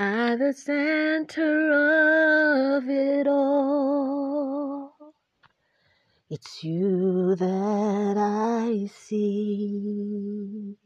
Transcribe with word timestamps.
at 0.00 0.38
the 0.40 0.54
center 0.54 1.72
of 2.78 2.88
it 2.90 3.28
all. 3.28 4.96
It's 6.30 6.64
you 6.64 7.36
that 7.36 8.16
I 8.18 8.90
see. 8.92 10.76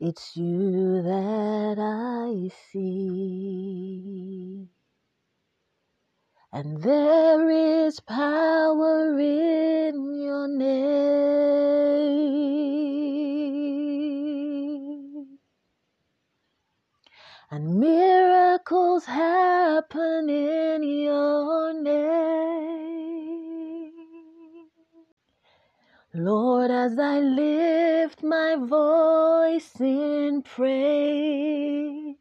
It's 0.00 0.36
you 0.36 1.02
that 1.02 1.76
I 1.78 2.50
see. 2.72 4.68
And 6.52 6.82
there 6.82 7.50
is 7.50 8.00
power 8.00 9.18
in 9.20 10.20
your 10.22 10.48
name. 10.48 10.66
And 17.50 17.80
miracles 17.80 19.06
happen 19.06 20.28
in 20.28 20.82
your 20.82 21.72
name. 21.82 21.92
Lord, 26.14 26.70
as 26.72 26.98
I 26.98 27.20
lift 27.20 28.22
my 28.22 28.56
voice 28.56 29.80
in 29.80 30.42
praise, 30.42 32.16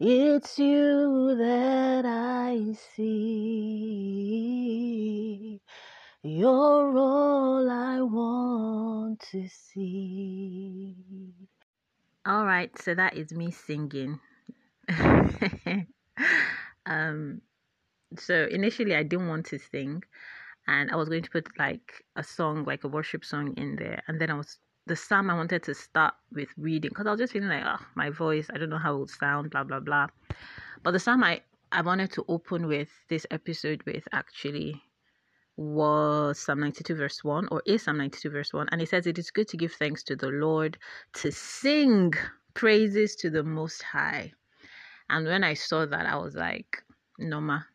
it's 0.00 0.58
you 0.58 1.36
that 1.38 2.04
I 2.06 2.74
see. 2.96 4.02
You're 6.22 6.98
all 6.98 7.70
I 7.70 8.02
want 8.02 9.20
to 9.32 9.48
see. 9.48 10.96
All 12.26 12.44
right, 12.44 12.70
so 12.78 12.94
that 12.94 13.16
is 13.16 13.32
me 13.32 13.50
singing. 13.50 14.20
um, 16.86 17.40
so 18.16 18.46
initially 18.50 18.94
I 18.94 19.02
didn't 19.02 19.28
want 19.28 19.46
to 19.46 19.58
sing 19.58 20.02
and 20.66 20.90
I 20.90 20.96
was 20.96 21.08
going 21.08 21.22
to 21.22 21.30
put 21.30 21.48
like 21.58 22.04
a 22.16 22.22
song, 22.22 22.64
like 22.64 22.84
a 22.84 22.88
worship 22.88 23.24
song 23.24 23.54
in 23.56 23.76
there. 23.76 24.02
And 24.06 24.20
then 24.20 24.30
I 24.30 24.34
was 24.34 24.58
the 24.86 24.96
psalm 24.96 25.30
I 25.30 25.34
wanted 25.34 25.62
to 25.64 25.74
start 25.74 26.14
with 26.32 26.48
reading 26.56 26.90
because 26.90 27.06
I 27.06 27.10
was 27.10 27.20
just 27.20 27.32
feeling 27.32 27.48
like, 27.48 27.64
oh, 27.64 27.84
my 27.94 28.10
voice, 28.10 28.46
I 28.52 28.58
don't 28.58 28.70
know 28.70 28.78
how 28.78 28.96
it 28.96 28.98
would 29.00 29.10
sound, 29.10 29.50
blah 29.50 29.64
blah 29.64 29.80
blah. 29.80 30.08
But 30.82 30.92
the 30.92 30.98
psalm 30.98 31.24
I 31.24 31.40
I 31.72 31.82
wanted 31.82 32.12
to 32.12 32.24
open 32.28 32.66
with 32.66 32.88
this 33.08 33.26
episode 33.30 33.82
with 33.84 34.06
actually 34.12 34.82
was 35.58 36.38
Psalm 36.38 36.60
92 36.60 36.94
verse 36.94 37.22
1 37.22 37.48
or 37.50 37.62
is 37.66 37.82
Psalm 37.82 37.98
92 37.98 38.30
verse 38.30 38.52
1 38.52 38.68
and 38.70 38.80
it 38.80 38.88
says 38.88 39.06
it 39.06 39.18
is 39.18 39.30
good 39.30 39.48
to 39.48 39.56
give 39.56 39.72
thanks 39.72 40.02
to 40.04 40.16
the 40.16 40.28
Lord 40.28 40.78
to 41.14 41.32
sing 41.32 42.14
praises 42.54 43.16
to 43.16 43.28
the 43.28 43.42
most 43.42 43.82
high. 43.82 44.32
And 45.10 45.26
when 45.26 45.44
I 45.44 45.54
saw 45.54 45.84
that 45.84 46.06
I 46.06 46.16
was 46.16 46.34
like, 46.34 46.82
Noma, 47.18 47.66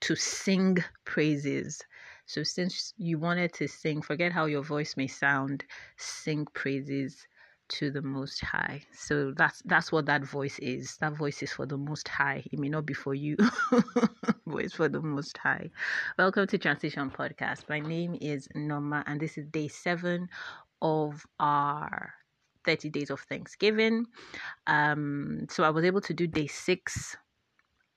to 0.00 0.14
sing 0.14 0.78
praises 1.04 1.82
so 2.26 2.42
since 2.42 2.94
you 2.96 3.18
wanted 3.18 3.52
to 3.54 3.68
sing, 3.68 4.00
forget 4.00 4.32
how 4.32 4.46
your 4.46 4.62
voice 4.62 4.96
may 4.96 5.06
sound, 5.06 5.64
sing 5.96 6.46
praises 6.54 7.26
to 7.72 7.90
the 7.90 8.02
most 8.02 8.40
high. 8.44 8.82
So 8.92 9.32
that's 9.36 9.62
that's 9.64 9.90
what 9.90 10.06
that 10.06 10.24
voice 10.24 10.58
is. 10.58 10.96
That 10.98 11.16
voice 11.16 11.42
is 11.42 11.52
for 11.52 11.66
the 11.66 11.78
most 11.78 12.06
high. 12.06 12.44
It 12.52 12.58
may 12.58 12.68
not 12.68 12.84
be 12.84 12.94
for 12.94 13.14
you, 13.14 13.36
but 14.46 14.64
it's 14.64 14.74
for 14.74 14.88
the 14.88 15.00
most 15.00 15.38
high. 15.38 15.70
Welcome 16.18 16.46
to 16.48 16.58
Transition 16.58 17.10
Podcast. 17.10 17.68
My 17.68 17.80
name 17.80 18.16
is 18.20 18.48
Norma 18.54 19.02
and 19.06 19.20
this 19.20 19.38
is 19.38 19.46
day 19.46 19.68
seven 19.68 20.28
of 20.82 21.24
our 21.40 22.12
30 22.66 22.90
days 22.90 23.10
of 23.10 23.20
Thanksgiving. 23.20 24.06
Um, 24.66 25.46
so 25.48 25.64
I 25.64 25.70
was 25.70 25.84
able 25.84 26.02
to 26.02 26.14
do 26.14 26.26
day 26.26 26.46
six 26.46 27.16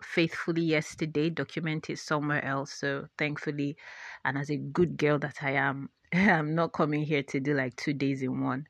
faithfully 0.02 0.62
yesterday, 0.62 1.30
documented 1.30 2.00
somewhere 2.00 2.44
else. 2.46 2.72
So 2.72 3.08
thankfully, 3.18 3.76
and 4.24 4.38
as 4.38 4.50
a 4.50 4.58
good 4.58 4.98
girl 4.98 5.20
that 5.20 5.38
I 5.42 5.52
am, 5.52 5.90
I'm 6.14 6.56
not 6.56 6.74
coming 6.74 7.04
here 7.04 7.24
to 7.24 7.40
do 7.40 7.54
like 7.54 7.76
two 7.76 7.94
days 7.94 8.22
in 8.22 8.42
one. 8.42 8.68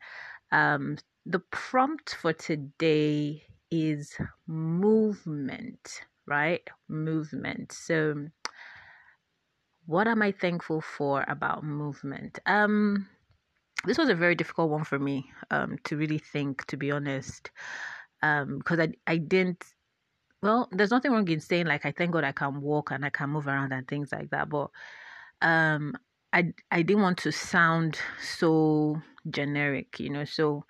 Um, 0.52 0.98
the 1.26 1.40
prompt 1.52 2.16
for 2.16 2.34
today 2.34 3.44
is 3.72 4.16
movement, 4.48 6.02
right? 6.26 6.68
Movement. 6.88 7.72
So, 7.72 8.28
what 9.86 10.08
am 10.08 10.22
I 10.22 10.32
thankful 10.32 10.82
for 10.82 11.26
about 11.28 11.64
movement? 11.64 12.40
Um, 12.46 13.08
this 13.86 13.98
was 13.98 14.10
a 14.10 14.16
very 14.16 14.36
difficult 14.36 14.70
one 14.70 14.84
for 14.84 15.00
me 15.00 15.32
um, 15.52 15.78
to 15.86 15.98
really 15.98 16.18
think, 16.18 16.66
to 16.68 16.78
be 16.78 16.92
honest, 16.92 17.52
because 18.22 18.80
um, 18.80 18.82
I 18.82 18.94
I 19.08 19.18
didn't 19.18 19.64
well, 20.42 20.70
there's 20.72 20.92
nothing 20.92 21.12
wrong 21.12 21.28
in 21.28 21.40
saying 21.40 21.66
like 21.66 21.86
I 21.86 21.92
thank 21.92 22.12
God 22.12 22.24
I 22.24 22.32
can 22.32 22.62
walk 22.62 22.92
and 22.92 23.04
I 23.04 23.10
can 23.10 23.32
move 23.32 23.48
around 23.48 23.74
and 23.74 23.88
things 23.88 24.12
like 24.12 24.30
that, 24.30 24.50
but 24.50 24.70
um 25.42 25.96
I 26.36 26.54
I 26.70 26.82
didn't 26.84 27.02
want 27.02 27.18
to 27.20 27.32
sound 27.32 27.98
so 28.22 29.02
generic, 29.30 30.00
you 30.00 30.10
know. 30.10 30.26
So 30.26 30.66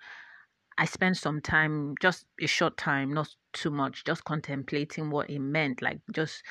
I 0.78 0.84
spent 0.84 1.16
some 1.16 1.40
time, 1.40 1.94
just 2.00 2.26
a 2.40 2.46
short 2.46 2.76
time, 2.76 3.12
not 3.12 3.28
too 3.52 3.70
much, 3.70 4.04
just 4.04 4.24
contemplating 4.24 5.10
what 5.10 5.28
it 5.28 5.40
meant, 5.40 5.82
like 5.82 6.00
just 6.12 6.42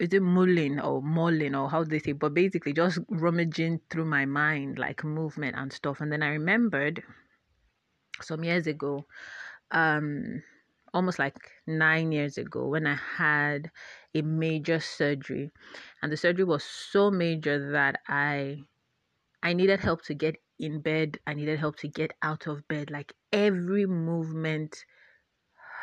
is 0.00 0.12
it 0.12 0.22
mulling 0.22 0.80
or 0.80 1.00
mulling 1.02 1.54
or 1.54 1.70
how 1.70 1.84
they 1.84 1.98
say, 1.98 2.12
but 2.12 2.34
basically 2.34 2.72
just 2.72 2.98
rummaging 3.08 3.80
through 3.88 4.04
my 4.04 4.24
mind, 4.26 4.78
like 4.78 5.04
movement 5.04 5.54
and 5.56 5.72
stuff. 5.72 6.00
And 6.00 6.12
then 6.12 6.22
I 6.22 6.28
remembered 6.28 7.02
some 8.20 8.44
years 8.44 8.66
ago, 8.66 9.06
um, 9.70 10.42
almost 10.94 11.18
like 11.18 11.36
nine 11.66 12.12
years 12.12 12.38
ago 12.38 12.68
when 12.68 12.86
I 12.86 12.94
had 12.94 13.70
a 14.14 14.22
major 14.22 14.80
surgery. 14.80 15.50
And 16.02 16.12
the 16.12 16.16
surgery 16.16 16.44
was 16.44 16.64
so 16.64 17.10
major 17.10 17.72
that 17.72 18.00
I 18.08 18.62
I 19.42 19.52
needed 19.52 19.80
help 19.80 20.02
to 20.04 20.14
get 20.14 20.36
in 20.58 20.80
bed. 20.80 21.18
I 21.26 21.34
needed 21.34 21.58
help 21.58 21.76
to 21.78 21.88
get 21.88 22.12
out 22.22 22.46
of 22.46 22.66
bed. 22.68 22.90
Like 22.90 23.12
every 23.32 23.86
movement 23.86 24.84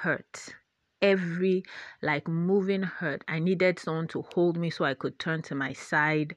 hurt. 0.02 0.56
Every 1.02 1.64
like 2.02 2.28
moving 2.28 2.84
hurt. 2.84 3.24
I 3.28 3.40
needed 3.40 3.80
someone 3.80 4.08
to 4.10 4.24
hold 4.34 4.58
me 4.58 4.70
so 4.70 4.86
I 4.86 4.94
could 4.94 5.20
turn 5.20 5.42
to 5.44 5.56
my 5.56 5.74
side. 5.74 6.36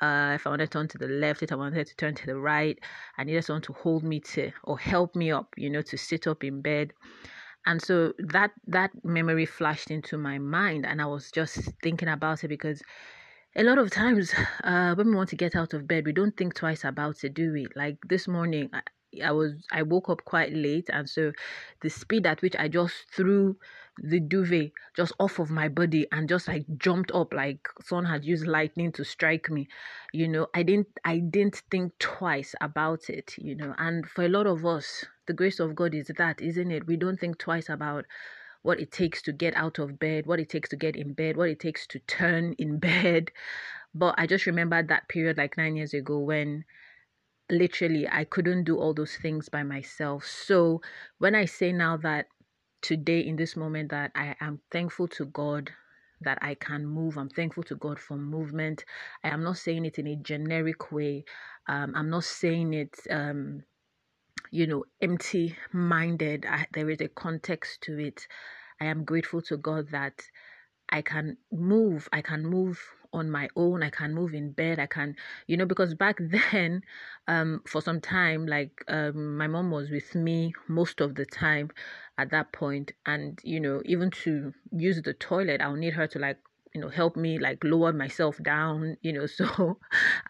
Uh, 0.00 0.32
if 0.34 0.46
I 0.46 0.50
wanted 0.50 0.66
to 0.66 0.78
turn 0.78 0.88
to 0.88 0.98
the 0.98 1.08
left, 1.08 1.42
if 1.42 1.52
I 1.52 1.56
wanted 1.56 1.86
to 1.88 1.96
turn 1.96 2.14
to 2.14 2.26
the 2.26 2.36
right, 2.38 2.78
I 3.18 3.24
needed 3.24 3.44
someone 3.44 3.62
to 3.62 3.72
hold 3.72 4.04
me 4.04 4.20
to 4.20 4.52
or 4.64 4.78
help 4.78 5.16
me 5.16 5.32
up, 5.32 5.54
you 5.56 5.70
know, 5.70 5.82
to 5.82 5.98
sit 5.98 6.26
up 6.26 6.44
in 6.44 6.62
bed 6.62 6.92
and 7.68 7.82
so 7.82 8.12
that 8.18 8.50
that 8.66 8.90
memory 9.04 9.46
flashed 9.46 9.90
into 9.90 10.16
my 10.16 10.38
mind 10.38 10.84
and 10.86 11.00
i 11.00 11.06
was 11.06 11.30
just 11.30 11.70
thinking 11.82 12.08
about 12.08 12.42
it 12.42 12.48
because 12.48 12.82
a 13.56 13.62
lot 13.62 13.78
of 13.78 13.90
times 13.90 14.32
uh, 14.64 14.94
when 14.94 15.08
we 15.08 15.14
want 15.14 15.28
to 15.28 15.36
get 15.36 15.54
out 15.54 15.74
of 15.74 15.86
bed 15.86 16.06
we 16.06 16.12
don't 16.12 16.36
think 16.36 16.54
twice 16.54 16.84
about 16.84 17.22
it 17.24 17.34
do 17.34 17.52
we? 17.52 17.66
Like 17.76 17.96
this 18.08 18.26
morning 18.26 18.70
I, 19.24 19.32
was 19.32 19.52
I 19.72 19.82
woke 19.82 20.08
up 20.08 20.24
quite 20.24 20.52
late 20.52 20.88
and 20.92 21.08
so 21.08 21.32
the 21.80 21.90
speed 21.90 22.26
at 22.26 22.42
which 22.42 22.56
I 22.56 22.68
just 22.68 22.94
threw 23.10 23.56
the 24.02 24.20
duvet 24.20 24.72
just 24.96 25.12
off 25.18 25.38
of 25.38 25.50
my 25.50 25.68
body 25.68 26.06
and 26.12 26.28
just 26.28 26.48
like 26.48 26.64
jumped 26.76 27.10
up 27.12 27.32
like 27.34 27.68
someone 27.84 28.04
had 28.04 28.24
used 28.24 28.46
lightning 28.46 28.92
to 28.92 29.04
strike 29.04 29.50
me 29.50 29.66
you 30.12 30.28
know 30.28 30.46
i 30.54 30.62
didn't 30.62 30.86
i 31.04 31.18
didn't 31.18 31.62
think 31.70 31.92
twice 31.98 32.54
about 32.60 33.10
it 33.10 33.34
you 33.38 33.54
know. 33.56 33.74
And 33.78 34.06
for 34.08 34.24
a 34.24 34.28
lot 34.28 34.46
of 34.46 34.64
us 34.64 35.04
the 35.26 35.32
grace 35.32 35.58
of 35.60 35.74
god 35.74 35.94
is 35.94 36.10
that 36.16 36.40
isn't 36.40 36.70
it? 36.70 36.86
We 36.86 36.96
don't 36.96 37.18
think 37.18 37.38
twice 37.38 37.68
about 37.68 38.04
what 38.62 38.80
it 38.80 38.92
takes 38.92 39.22
to 39.22 39.32
get 39.32 39.56
out 39.56 39.78
of 39.78 39.98
bed 39.98 40.26
what 40.26 40.40
it 40.40 40.48
takes 40.48 40.68
to 40.70 40.76
get 40.76 40.96
in 40.96 41.12
bed 41.12 41.36
what 41.36 41.48
it 41.48 41.60
takes 41.60 41.86
to 41.88 41.98
turn 42.00 42.54
in 42.58 42.78
bed. 42.88 43.30
But 43.94 44.14
i 44.18 44.26
just 44.26 44.46
remembered 44.46 44.88
that 44.88 45.08
period 45.08 45.38
like 45.38 45.56
9 45.56 45.76
years 45.76 45.94
ago 45.94 46.18
when 46.18 46.64
literally 47.50 48.08
I 48.08 48.24
couldn't 48.24 48.64
do 48.64 48.78
all 48.78 48.94
those 48.94 49.16
things 49.16 49.48
by 49.48 49.62
myself. 49.62 50.24
So 50.26 50.80
when 51.18 51.34
I 51.34 51.46
say 51.46 51.72
now 51.72 51.96
that 51.98 52.26
today 52.82 53.20
in 53.20 53.36
this 53.36 53.56
moment 53.56 53.90
that 53.90 54.12
I 54.14 54.36
am 54.40 54.60
thankful 54.70 55.08
to 55.08 55.26
God 55.26 55.70
that 56.20 56.38
I 56.42 56.54
can 56.54 56.84
move. 56.86 57.16
I'm 57.16 57.28
thankful 57.28 57.62
to 57.64 57.76
God 57.76 57.98
for 57.98 58.16
movement. 58.16 58.84
I 59.22 59.28
am 59.28 59.42
not 59.44 59.58
saying 59.58 59.84
it 59.86 59.98
in 59.98 60.06
a 60.08 60.16
generic 60.16 60.90
way. 60.90 61.24
Um, 61.68 61.92
I'm 61.94 62.10
not 62.10 62.24
saying 62.24 62.74
it, 62.74 62.96
um, 63.10 63.62
you 64.50 64.66
know, 64.66 64.84
empty 65.00 65.56
minded. 65.72 66.46
There 66.72 66.90
is 66.90 67.00
a 67.00 67.08
context 67.08 67.82
to 67.82 67.98
it. 67.98 68.26
I 68.80 68.86
am 68.86 69.04
grateful 69.04 69.42
to 69.42 69.56
God 69.56 69.88
that 69.92 70.22
I 70.90 71.02
can 71.02 71.36
move. 71.52 72.08
I 72.12 72.22
can 72.22 72.44
move 72.46 72.80
on 73.12 73.30
my 73.30 73.48
own. 73.56 73.82
I 73.82 73.90
can 73.90 74.14
move 74.14 74.34
in 74.34 74.52
bed. 74.52 74.78
I 74.78 74.86
can, 74.86 75.16
you 75.46 75.56
know, 75.56 75.66
because 75.66 75.94
back 75.94 76.18
then, 76.20 76.82
um, 77.26 77.62
for 77.66 77.80
some 77.80 78.00
time, 78.00 78.46
like 78.46 78.84
um, 78.88 79.36
my 79.36 79.46
mom 79.46 79.70
was 79.70 79.90
with 79.90 80.14
me 80.14 80.52
most 80.68 81.00
of 81.00 81.14
the 81.14 81.26
time 81.26 81.70
at 82.18 82.30
that 82.30 82.52
point, 82.52 82.92
and 83.06 83.38
you 83.42 83.60
know, 83.60 83.82
even 83.84 84.10
to 84.10 84.52
use 84.72 85.00
the 85.02 85.14
toilet, 85.14 85.60
I'll 85.60 85.74
need 85.74 85.94
her 85.94 86.06
to 86.08 86.18
like 86.18 86.38
you 86.74 86.82
know 86.82 86.90
help 86.90 87.16
me 87.16 87.38
like 87.38 87.64
lower 87.64 87.94
myself 87.94 88.36
down 88.42 88.94
you 89.00 89.10
know 89.10 89.24
so 89.38 89.78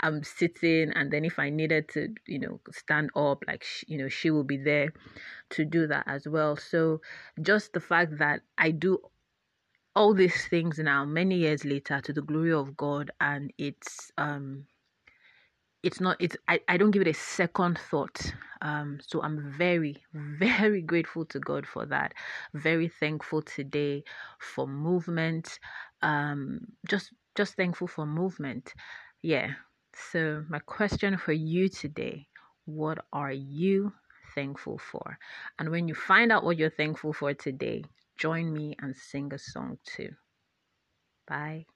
i'm 0.02 0.22
sitting 0.22 0.92
and 0.94 1.10
then 1.10 1.24
if 1.24 1.36
i 1.36 1.50
needed 1.50 1.88
to 1.88 2.14
you 2.28 2.38
know 2.38 2.60
stand 2.70 3.10
up 3.16 3.42
like 3.48 3.64
you 3.88 3.98
know 3.98 4.08
she 4.08 4.30
will 4.30 4.44
be 4.44 4.56
there 4.56 4.92
to 5.50 5.64
do 5.64 5.86
that 5.86 6.04
as 6.06 6.26
well. 6.26 6.56
So 6.56 7.00
just 7.40 7.72
the 7.72 7.80
fact 7.80 8.18
that 8.18 8.40
I 8.56 8.70
do 8.70 8.98
all 9.98 10.14
these 10.14 10.46
things 10.46 10.78
now 10.78 11.04
many 11.04 11.34
years 11.38 11.64
later 11.64 12.00
to 12.00 12.12
the 12.12 12.22
glory 12.22 12.52
of 12.52 12.76
God 12.76 13.10
and 13.20 13.52
it's 13.58 14.12
um 14.16 14.64
it's 15.82 16.00
not 16.00 16.16
it's 16.20 16.36
I, 16.46 16.60
I 16.68 16.76
don't 16.76 16.92
give 16.92 17.02
it 17.02 17.08
a 17.08 17.14
second 17.14 17.78
thought. 17.78 18.20
Um 18.62 19.00
so 19.04 19.20
i'm 19.22 19.52
very 19.58 20.04
very 20.14 20.82
grateful 20.82 21.24
to 21.26 21.40
god 21.40 21.66
for 21.66 21.84
that. 21.86 22.14
Very 22.54 22.86
thankful 22.88 23.42
today 23.42 24.04
for 24.38 24.68
movement. 24.68 25.58
Um 26.00 26.60
just 26.88 27.12
just 27.36 27.54
thankful 27.56 27.88
for 27.88 28.06
movement. 28.06 28.72
Yeah. 29.22 29.50
So 30.12 30.44
my 30.48 30.60
question 30.60 31.16
for 31.18 31.32
you 31.32 31.68
today 31.68 32.28
what 32.66 32.98
are 33.12 33.32
you 33.32 33.92
thankful 34.36 34.78
for? 34.78 35.18
And 35.58 35.70
when 35.70 35.88
you 35.88 35.94
find 35.96 36.30
out 36.30 36.44
what 36.44 36.56
you're 36.56 36.70
thankful 36.70 37.12
for 37.12 37.34
today 37.34 37.82
join 38.18 38.52
me 38.52 38.76
and 38.80 38.96
sing 38.96 39.32
a 39.32 39.38
song 39.38 39.78
too. 39.84 40.16
Bye 41.26 41.66